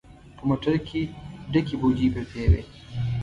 په 0.35 0.43
موټر 0.49 0.75
کې 0.87 1.01
ډکې 1.51 1.75
بوجۍ 1.81 2.07
پرتې 2.13 2.43
وې. 2.51 2.61